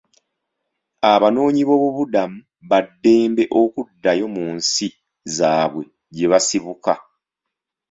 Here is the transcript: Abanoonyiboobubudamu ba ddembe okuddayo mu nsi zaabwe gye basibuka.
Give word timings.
Abanoonyiboobubudamu 1.11 2.37
ba 2.69 2.79
ddembe 2.85 3.43
okuddayo 3.61 4.25
mu 4.35 4.45
nsi 4.55 4.87
zaabwe 5.35 5.83
gye 6.15 6.27
basibuka. 6.31 6.93